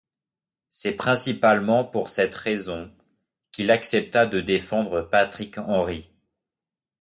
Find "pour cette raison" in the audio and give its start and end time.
1.85-2.91